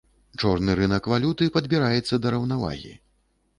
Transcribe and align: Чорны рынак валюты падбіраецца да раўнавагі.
Чорны 0.43 0.75
рынак 0.79 1.09
валюты 1.13 1.51
падбіраецца 1.59 2.21
да 2.25 2.35
раўнавагі. 2.37 2.93